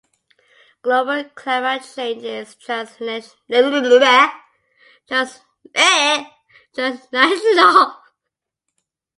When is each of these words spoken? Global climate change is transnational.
Global 0.81 1.25
climate 1.35 1.83
change 1.95 2.23
is 2.23 2.55
transnational. 2.55 3.21